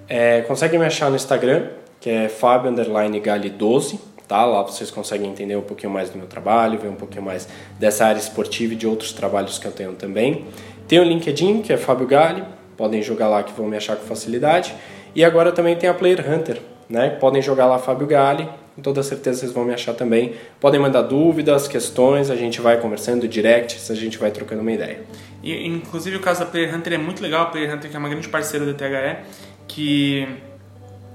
[0.06, 1.68] É, consegue me achar no Instagram,
[1.98, 2.70] que é Fábio
[3.22, 4.44] Gali 12 tá?
[4.44, 7.48] Lá vocês conseguem entender um pouquinho mais do meu trabalho, ver um pouquinho mais
[7.78, 10.46] dessa área esportiva e de outros trabalhos que eu tenho também.
[10.88, 12.44] Tem o LinkedIn, que é Fábio Gali,
[12.76, 14.74] podem jogar lá que vão me achar com facilidade.
[15.14, 17.10] E agora também tem a Player Hunter, né?
[17.10, 20.34] Podem jogar lá Fábio Gali, com toda certeza vocês vão me achar também.
[20.60, 25.02] Podem mandar dúvidas, questões, a gente vai conversando, directs, a gente vai trocando uma ideia.
[25.42, 27.98] E, inclusive o caso da Player Hunter é muito legal, a Player Hunter que é
[27.98, 29.24] uma grande parceira da THE,
[29.68, 30.26] que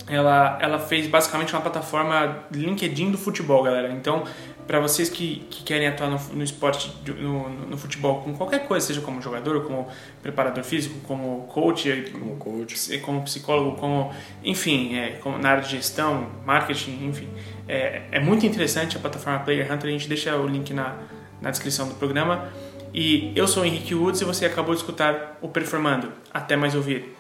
[0.07, 3.91] ela, ela fez basicamente uma plataforma LinkedIn do futebol, galera.
[3.91, 4.23] Então,
[4.69, 8.85] para vocês que, que querem atuar no, no esporte, no, no, futebol, com qualquer coisa,
[8.85, 9.87] seja como jogador, como
[10.21, 12.99] preparador físico, como coach, como, coach.
[12.99, 14.13] como psicólogo, como,
[14.43, 17.27] enfim, é, como na área de gestão, marketing, enfim.
[17.67, 20.97] É, é muito interessante a plataforma Player Hunter, a gente deixa o link na,
[21.41, 22.49] na descrição do programa.
[22.93, 26.13] E eu sou o Henrique Woods e você acabou de escutar o Performando.
[26.31, 27.15] Até mais ouvir.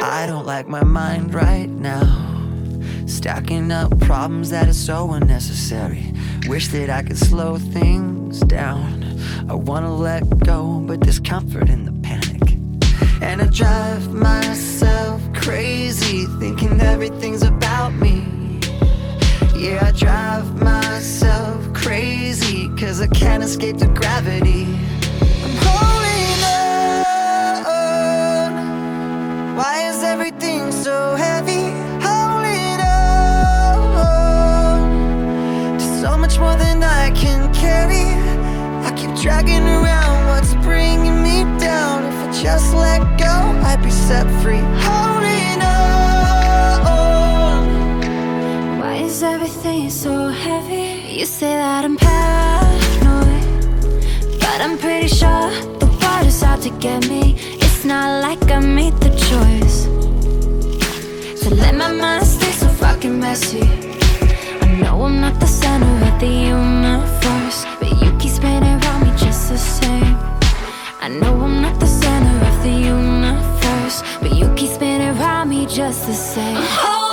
[0.00, 2.29] I don't like my mind right now.
[3.10, 6.14] Stacking up problems that are so unnecessary.
[6.46, 9.04] Wish that I could slow things down.
[9.48, 12.56] I wanna let go, but there's comfort in the panic.
[13.20, 18.60] And I drive myself crazy, thinking everything's about me.
[19.56, 24.66] Yeah, I drive myself crazy, cause I can't escape the gravity.
[25.44, 26.44] I'm holding
[27.66, 29.56] on.
[29.56, 31.39] Why is everything so heavy
[39.20, 42.04] dragging around what's bringing me down?
[42.04, 43.26] If I just let go,
[43.68, 44.64] I'd be set free.
[44.86, 47.18] Holding on.
[48.78, 51.18] Why is everything so heavy?
[51.18, 53.44] You say that I'm paranoid
[54.40, 55.50] But I'm pretty sure
[55.80, 57.36] the water's out to get me.
[57.60, 59.84] It's not like I made the choice
[61.42, 63.68] to let my mind stay so fucking messy.
[64.62, 67.69] I know I'm not the center of the universe
[69.50, 70.16] the same.
[71.00, 75.66] I know I'm not the center of the universe But you keep spinning around me
[75.66, 76.54] just the same.
[76.54, 77.09] So oh,